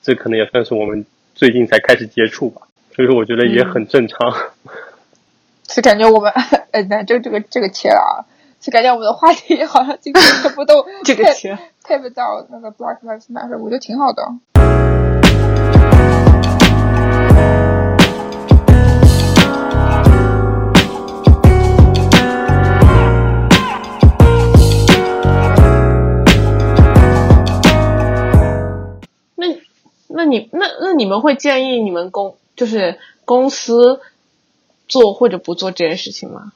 [0.02, 2.62] 这可能也算是我们最近才开始接触吧，
[2.94, 4.18] 所以说我觉得也很正常。
[5.68, 6.32] 是感觉我们，
[6.70, 8.24] 呃， 那这这个这个切了啊，
[8.62, 14.67] 是感觉我们的话题好像今天全部都 这个切配不到那个 Black Lives Matter，我觉得挺好的。
[30.98, 34.00] 你们会建议你们公就是公司
[34.88, 36.52] 做或者不做这件事情吗？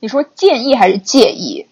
[0.00, 1.66] 你说建议还是介意？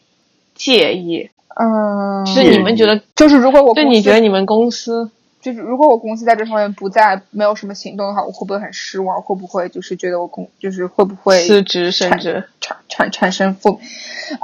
[0.54, 9.20] 介意，嗯，是你们觉得，就是如果我对你觉得你们公司就是如果我公司在这方面不再没有什么行动的话，我会不会很失望？
[9.22, 13.80] 会不会就是觉得我公就是会不会辞职甚至产产产生负？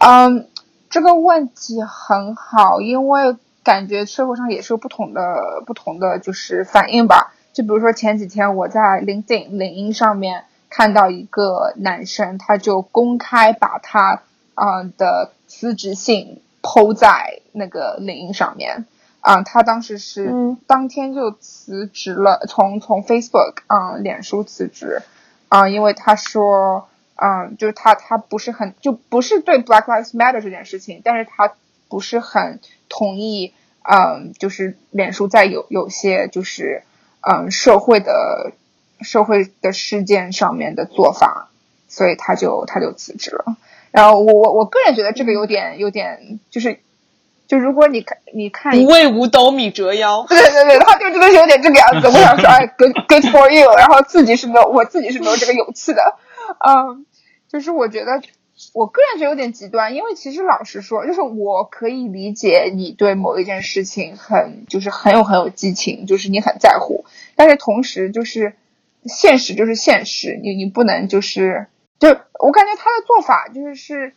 [0.05, 0.49] 嗯，
[0.91, 7.35] 这个问题很好，因为感觉社会上也是有不同的不同的就是反应吧。
[7.53, 14.23] 就比如说前几天我在 LinkedIn 领英上面看到一个男生，他就公开把他
[14.55, 18.87] 啊、呃的辞职信抛在那个领英上面。
[19.21, 25.03] 啊、他当时是嗯当天就辞职了，从从 Facebook 啊、脸书辞职
[25.49, 31.53] 啊、因为他说，嗯、就是他他不是很就不是对 Black Lives Matter 这件事情，但是他
[31.89, 36.83] 不是很同意，嗯、就是脸书在有有些就是
[37.21, 38.53] 嗯社会的
[39.01, 41.51] 社会的事件上面的做法，
[41.89, 43.57] 所以他就他就辞职了。
[43.91, 46.79] 然后我我我个人觉得这个有点有点就是，
[47.47, 50.27] 就如果你看你看不为五斗米折腰。
[50.29, 52.07] 对对对，他就真的是有点这个样子。
[52.07, 56.03] 我想说，哎，good good for you，然后自己是没有，我自己是没有这个勇气的。
[56.59, 57.07] 嗯，
[57.51, 58.21] 就是我觉得，
[58.75, 67.05] 我个人觉得有点极端，因为其实老实说，就是我可以理解你对某一件事情很，就是很有很有激情，就是你很在乎，
[67.37, 68.55] 但是同时就是
[69.05, 71.67] 现实就是现实，你你不能就是
[71.99, 74.15] 就我感觉他的做法就是是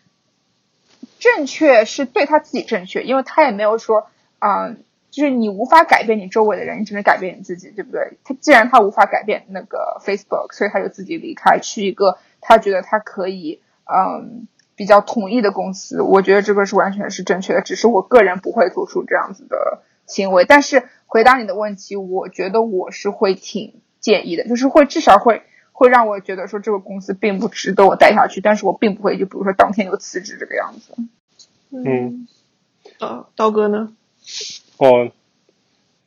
[1.20, 4.08] 正确是对他自己正确，因为他也没有说，
[4.40, 8.18] 嗯，就是你无法改变你周围的人，你只能改变你自己，对不对？
[8.24, 13.62] 他既然他无法改变那个 Facebook，所以他就自己离开，去一个他觉得他可以，
[13.94, 16.02] 嗯，比较统一的公司。
[16.02, 20.46] 我觉得这个是完全是正确的，只是我个人不会做出这样子的行为。
[20.46, 25.44] 但是回答你的问题，我觉得我是会挺建议的，就是会至少会。
[25.74, 30.94] 会让我觉得说这个公司并不值得我待下去，但是我并不会就比如说当天就辞职这个样子。
[31.72, 32.28] 嗯，
[33.00, 33.92] 刀刀哥呢？
[34.78, 35.10] 哦，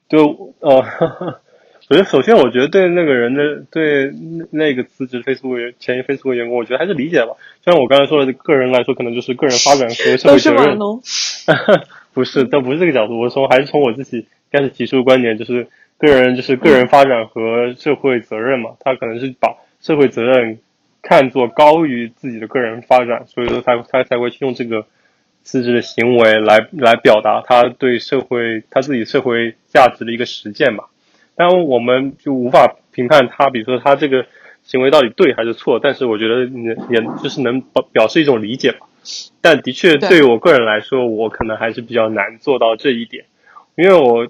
[0.09, 0.85] 就呃，
[1.91, 7.33] 我觉得首先我觉得对那个人的对那那个辞职 Facebook 员前 Facebook 员工，我觉得还是理解吧。
[7.63, 10.79] 就像我刚才说的，个人来说可能就是个人发展和社会责任。
[12.15, 13.21] 不是，但不是这个角度。
[13.21, 15.67] 我从还是从我自己开始提出的观点，就是
[15.99, 18.71] 个人就是个人发展和社会责任嘛。
[18.81, 20.61] 他可能是把社会责任
[21.03, 24.87] 看作高于自己的个人发展，所以说他他才会去用这个
[25.43, 30.85] 辞职的行为来来表达他对社会他自己社会价值的一个实践嘛。
[31.37, 34.27] 当，我们就无法评判他，比如说他这个
[34.63, 38.87] 行为到底对还是错，但是我觉得也也就是能表表示一种理解吧。
[39.41, 43.25] 但的确，对于我个人来说，我可能还是比较难做到这一点，
[43.77, 44.27] 因为我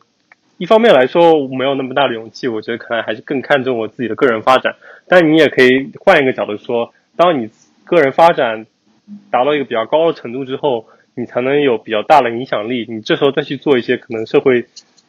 [0.57, 4.75] 一方面来说没有那么大的勇气，我觉得可能还是更看重我自己的个人发展。
[5.07, 7.51] 但你也可以换一个角度说，当你
[7.85, 8.67] 个人发展
[9.31, 12.87] 达到一个比较高的程度之后，你才能有比较大的影响力。
[12.89, 14.65] 你这时候再去做一些可能社会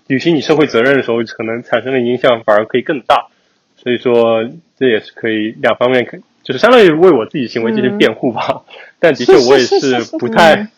[0.08, 3.28] 履行你社会责任的时候，可能产生的影响反而可以更大。
[3.78, 8.64] 所以说，这也是可以两方面看，就是相当于为我自己行为进行辩护吧。
[9.00, 10.70] 但的确，我也是不太嗯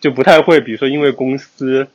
[0.00, 1.88] 就不太会，比如说因为公司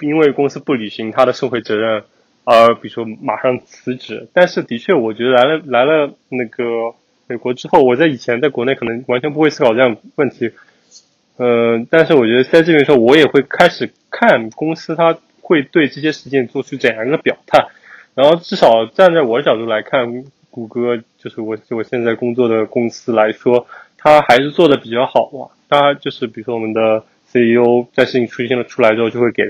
[0.00, 2.02] 因为公司不履行他的社会责任，
[2.44, 4.28] 而比如说马上辞职。
[4.32, 6.94] 但是的确，我觉得来了来了那个
[7.26, 10.50] 美国之后，我在以前在国内可能完全不会思考这样问题。
[11.36, 17.68] 嗯、但是我觉得在这边的时候，我也会开始看公司它会对这些事件做出怎样的表态。
[18.14, 23.66] 然后至少站在我的角度来看，谷歌就是我我现在工作的公司来说，
[23.98, 25.50] 它还是做的比较好嘛。
[25.68, 29.42] 它就是比如说我们的 CEO 在事情出现了出来之后，就会给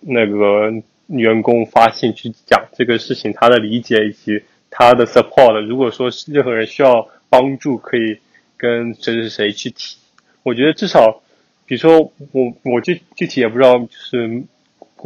[0.00, 0.70] 那个
[1.06, 5.60] 员工发信去讲这个事情他的理解以及他的 support。
[5.66, 8.18] 如果说任何人需要帮助，可以
[8.58, 9.96] 跟谁谁谁去提。
[10.42, 11.22] 我觉得至少，
[11.64, 14.42] 比如说我我具具体也不知道，就是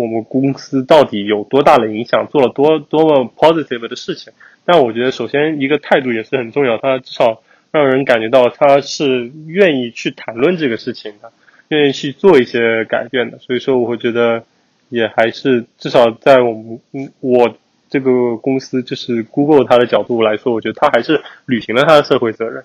[0.05, 4.33] 我们公司到底有多大的影响，做了多多么 positive 的事情。
[4.65, 11.33] 但我觉得首先一个态度也是很重要，他至少让人感觉到他是愿意去谈论这个事情的，
[11.69, 13.39] 愿意去做一些改变的。
[13.39, 14.43] 所以说，我会觉得
[14.89, 16.81] 也还是至少在我们
[17.21, 17.55] 我
[17.89, 22.65] 这个公司，就是 Google 它的角度来说，我觉得他还是履行了他的社会责任。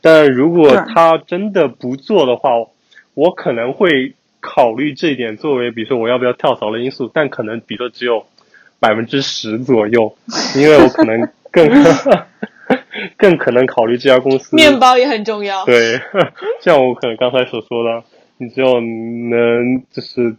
[0.00, 2.50] 但如果他真的不做的话，
[3.14, 4.14] 我可能会
[4.48, 7.10] 考虑这一点作为，比如说我要不要跳槽的因素。
[7.12, 8.24] 但可能比如说只有
[8.78, 10.16] 百分之十左右，
[10.56, 11.68] 因为我可能更
[13.18, 14.54] 更可能考虑这家公司。
[14.54, 15.64] 面包也很重要。
[15.66, 16.00] 对，
[16.62, 18.04] 像我可能刚才所说的，
[18.38, 20.36] 你只有能就是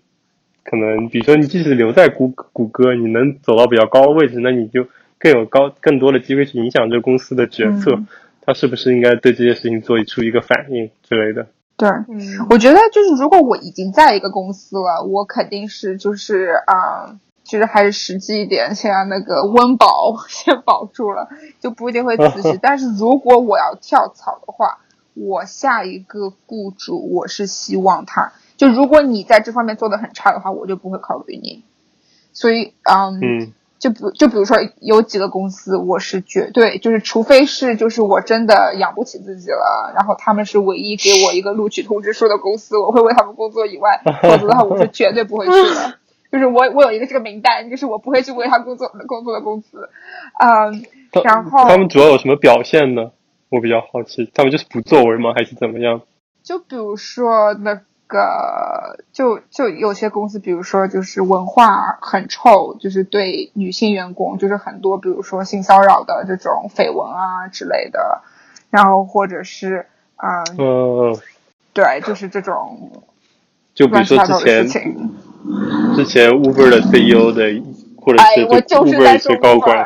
[0.64, 4.88] 可能，比如说你即使留在谷谷歌，你能走到比较高的位置，那你就
[5.20, 8.00] 更有高更多的机会去影响这个公司的决策。
[8.46, 11.48] 他是不是应该对这些事情做出一个反应之类的？
[11.78, 21.30] 对，嗯，我觉得就是如果我已经在一个公司了，我肯定是就是啊，就是还是实际一点，先让那个温饱 先保住了，
[21.62, 22.58] 就不一定会辞职。
[22.64, 24.80] 但是如果我要跳槽的话，
[25.14, 31.64] 我下一个雇主我是希望他，就如果你在这方面做的很差的话，我就不会考虑你。
[32.34, 32.74] 所以，
[33.22, 33.54] 嗯。
[33.80, 45.94] 就比就比如说有几个公司，我是绝对就是，除非是就是我真的养不起自己了，然后他们是唯一给我一个录取通知书的公司，我会为他们工作以外，否则的话我是绝对不会去的。
[46.32, 49.90] 就是我我有一个这个名单，就是我不会去为他工作工作的公司。
[50.40, 50.84] 嗯，
[51.24, 53.12] 然后他们主要有什么表现呢？
[53.50, 56.02] 我比较好奇，他们就是不作为吗，还是怎么样？
[56.44, 57.82] 就比如说那。
[58.08, 68.22] 个就就有些公司，比如说就是文化很臭，就是对女性员工就是很多，比如说性骚扰的这种绯闻啊之类的，
[68.70, 71.16] 然后或者是嗯，
[71.74, 72.92] 对，就是这种，
[73.76, 74.68] 就比如说之前
[75.96, 77.62] 之前 Uber 的 CEO 的，
[77.98, 79.86] 或者是 Uber 的一些高管，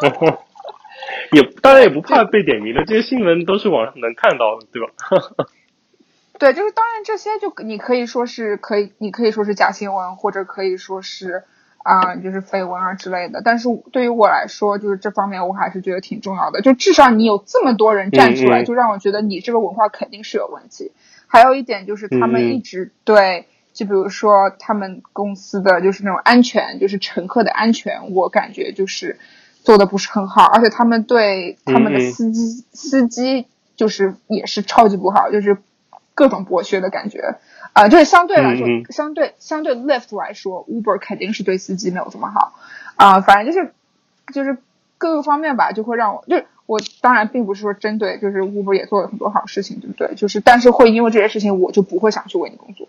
[1.32, 5.46] 也当然也不怕被点名的，这些新闻都是网上能看到的，对吧？
[6.38, 11.44] 对，就是当然这些就你可以说是可以，你可以说是假新闻，或者可以说是
[11.78, 13.40] 啊，就是绯闻啊之类的。
[13.42, 16.60] 但是对于我来说，就是这方面我还是觉得挺重要的。
[16.60, 20.92] 就至少你有这么多人站出来，就让我觉得你这个文化肯定是有问题。
[21.26, 29.18] 还有一点就是他们一直对，就比如说他们公司的就是那种安全，就是乘客的安全，我感觉就是
[29.62, 35.56] 做的不是很好，而且他们对他们的司机司机就是也是超级不好，就是。
[36.16, 37.36] 各种剥削的感觉，
[37.74, 42.54] 啊，就是相对来说，相对相对 Lyft 来说，Uber 肯定是对司机没有这么好，
[42.96, 43.72] 啊，反正就是
[44.32, 44.56] 就是
[44.96, 50.14] 各个方面吧，就会让我，就是我当然并不是说针对，就是 Uber 也做了很多好事情，对不对？
[50.16, 52.88] 就是但是会因为这些事情，我就不会想去为你工作。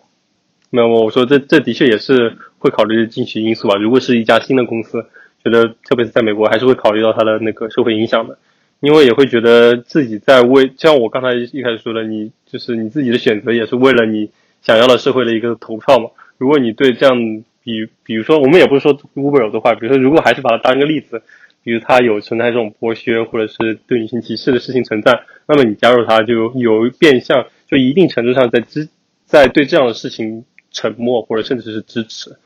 [0.70, 3.76] 没有，我说这这的确也是会考虑进去因素吧。
[3.76, 5.06] 如果是一家新的公司，
[5.44, 8.38] 觉得特别是在美国，还是会考虑到它的那个社会影响的。
[8.80, 14.30] 因为也会觉得自己在为，像我刚才一开始说的，你就是你自己的选择，也是为了你
[14.62, 16.12] 想要的社会的一个投票嘛。
[16.38, 21.24] 如果你对这样，比比如说，我们也不是说 Uber 的话，比如说，如果还是把它当一个例子，
[21.64, 28.88] 比如它有存在这种剥削或者是对女性歧视的事情存在，那么你加入它就有变相，就一定程度上在支
[29.26, 32.38] 在对这样的事情沉默或者甚至是支持。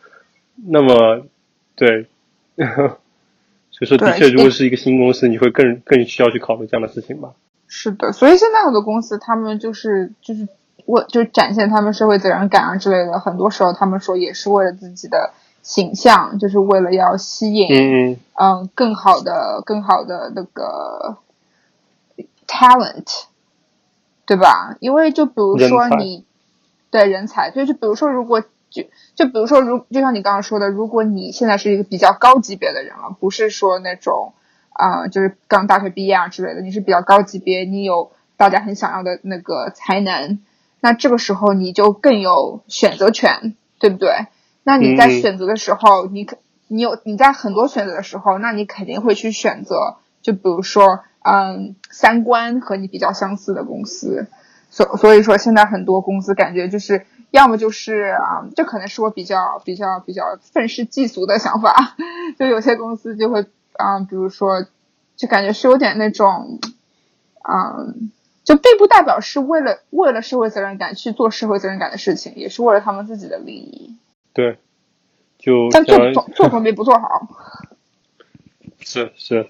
[0.67, 1.25] 那么，
[1.75, 2.05] 对。
[3.81, 7.31] 就是的确，如果是一个新公司，你会更更需要去考虑这样的事情吧？
[7.67, 10.47] 是的，所以现在很多公司，他们就是就是
[10.85, 21.17] 为就展现他们社会责任感啊之类的，很多时候他们说也是为了自己的形象，就是为了要吸引嗯嗯更好的更好的那个
[22.47, 23.23] talent，
[24.27, 24.77] 对吧？
[24.79, 26.23] 因为就比如说你
[26.91, 28.43] 对人才，就是比如说如果。
[28.71, 28.83] 就
[29.15, 34.33] 就比如说，如就像你刚刚说的，如果你现在是一个比较高级别的人了，不是说那种
[34.69, 40.39] 啊，就是刚大学毕业啊之类的，你是比较高级别，你有大家很想要的那个才能，
[40.79, 44.09] 那这个时候你就更有选择权，对不对？
[44.63, 46.37] 那你在选择的时候，你可
[46.69, 54.27] 你有你在很多选择的时候，那你肯定会去选择，就比如说，嗯，三观和你比较相似的公司。
[54.69, 57.05] 所所以说，现在很多公司感觉就是。
[57.31, 61.95] 要么就是啊，这可能是我比较比较比较愤世嫉俗的想法，
[62.37, 64.65] 就有些公司就会啊，比如说，
[65.15, 66.59] 就感觉是有点那种，
[67.49, 68.11] 嗯，
[68.43, 73.95] 就并不代表是为了为了社会责任感去做社会责任感的事情，也是为了他们自己的利益。
[74.33, 74.59] 对，
[75.39, 77.27] 就但做做总做总比不做好。
[78.79, 79.47] 是是，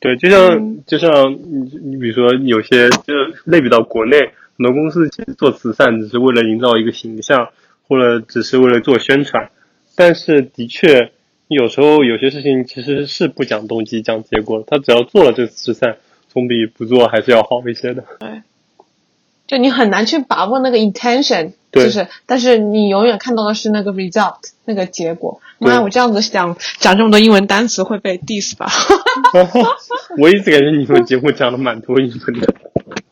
[0.00, 3.12] 对，就像就像你你比如说有些就
[3.44, 7.48] 类比到国内，很多公司其实做慈善只是为了营造一个形象，
[7.88, 9.50] 或者只是为了做宣传，
[9.94, 11.12] 但是的确
[11.48, 15.96] 有时候有些事情其实是不讲动机讲结果，他只要做了这慈善，
[16.28, 18.04] 总比不做还是要好一些的。
[18.18, 18.42] 对，
[19.46, 25.40] 就你很难去把握那个 intention，对就是，但是你永远看到的是那个 result，那个结果。
[25.60, 28.66] 对妈，我这样子讲讲这么多英文单词会被 diss 吧？
[30.18, 32.54] 我一直感觉你们节目讲的蛮多英文的。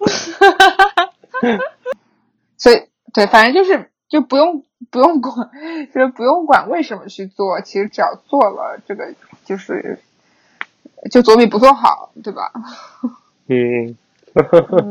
[2.59, 2.83] 所以
[3.13, 5.51] 对，反正就是就不用不用管，
[5.95, 9.15] 就是不用管为什么去做，其实只要做了，这个
[9.45, 9.99] 就是
[11.11, 12.53] 就总比不做好，对吧？
[13.49, 13.97] 嗯，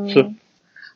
[0.08, 0.34] 是，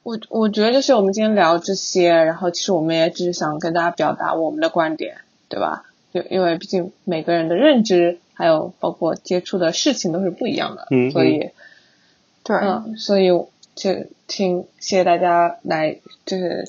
[0.02, 5.18] 我我觉得就是我们今天聊这些，然后其实我们也只是想跟大家表达我们的观点，
[5.48, 5.84] 对吧？
[6.14, 11.50] 就因为毕竟每个人的认知还有包括接触的事情都是不一样的，嗯所以
[12.44, 13.30] 对，嗯，所以
[13.78, 13.90] 就
[14.26, 16.68] 听谢谢大家来就是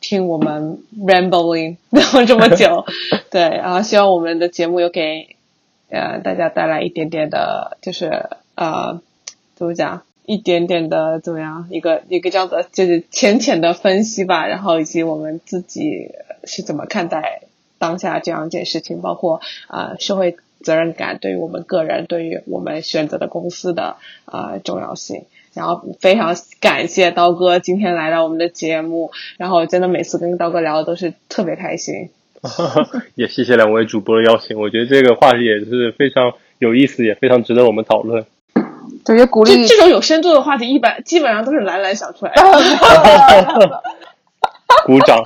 [0.00, 2.86] 听我们 rambling 聊 这么久，
[3.30, 5.36] 对，然后希望我们的节目有给
[5.90, 8.06] 呃大家带来一点点的，就是
[8.54, 9.02] 呃
[9.56, 16.12] 怎么讲，一点点的怎么样，一个一个这样的就是浅浅的分析吧，然后以及我们自己
[16.44, 17.42] 是怎么看待
[17.76, 23.96] 当下这样一件事情，包括呃社会责任感对于我们个人，对于我们选择的公司的
[24.26, 25.24] 呃重要性。
[25.54, 32.10] 然后非常感谢刀哥今天来到我们的节目，然后真的每次跟刀哥聊的都是特别开心。
[33.16, 38.24] 也谢谢两位主播的邀请，我觉得这个话题也是非常有意思，也非常值得我们讨论。
[39.04, 42.42] 对，也鼓励这这种有深度的话题，一般基本上都是兰兰想出来的。
[44.86, 45.24] 鼓掌。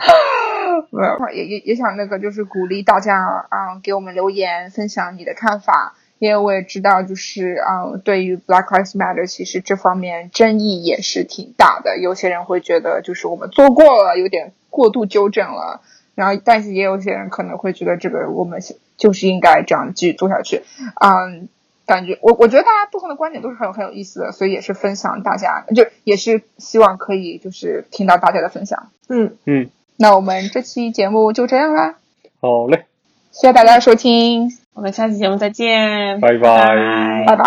[1.32, 3.16] 也也也想那个，就是鼓励大家
[3.48, 5.94] 啊、给我们留言，分享你的看法。
[6.18, 11.98] 因为我也知道，就是啊、对于 Black Lives Matter，其实这方面争议也是挺大的。
[11.98, 15.80] 有些人会觉得，就是我们做过了，有点过度纠正了。
[16.14, 18.60] 然后，但是也有些人可能会觉得，这个我们
[18.96, 20.62] 就是应该这样继续做下去。
[21.00, 21.48] 嗯，
[21.86, 28.90] 感觉我我觉得大家不同的观点都是很有很有意思的，所以也是分享大家，就也是希望可以就是听到大家的分享。
[29.08, 29.70] 嗯，嗯，
[30.02, 31.94] 那我们这期节目就这样啦，
[32.40, 32.86] 好嘞，
[33.30, 37.44] 谢谢大家收听，我们下期节目再见，拜拜拜拜。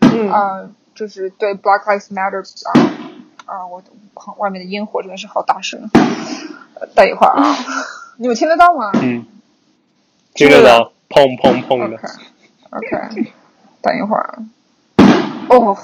[0.00, 2.72] 嗯，呃，就是对 Black Lives Matter 啊
[3.44, 3.82] 啊，我
[4.14, 5.90] 旁外面的烟火真的是好大声。
[5.92, 7.54] 呃等一会儿啊，
[8.16, 9.26] 你们听得到吗嗯，
[10.32, 11.98] 听得到，砰砰砰的
[12.70, 13.30] ？OK。
[13.82, 14.38] 等一会儿啊。
[15.50, 15.76] 哦。